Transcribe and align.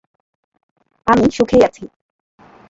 আমি 1.07 1.25
সুখেই 1.31 1.61
আছি। 1.63 1.83